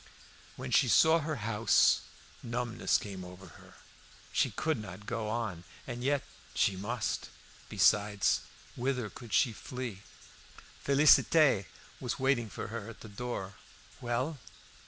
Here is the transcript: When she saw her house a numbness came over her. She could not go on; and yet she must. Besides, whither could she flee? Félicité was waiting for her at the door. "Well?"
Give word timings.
When 0.55 0.71
she 0.71 0.87
saw 0.87 1.19
her 1.19 1.35
house 1.45 2.01
a 2.41 2.47
numbness 2.47 2.97
came 2.97 3.23
over 3.23 3.45
her. 3.49 3.75
She 4.31 4.49
could 4.49 4.79
not 4.81 5.05
go 5.05 5.29
on; 5.29 5.63
and 5.85 6.03
yet 6.03 6.23
she 6.55 6.75
must. 6.75 7.29
Besides, 7.69 8.39
whither 8.75 9.11
could 9.11 9.31
she 9.31 9.53
flee? 9.53 10.01
Félicité 10.83 11.65
was 11.99 12.17
waiting 12.17 12.49
for 12.49 12.69
her 12.69 12.89
at 12.89 13.01
the 13.01 13.09
door. 13.09 13.53
"Well?" 14.01 14.39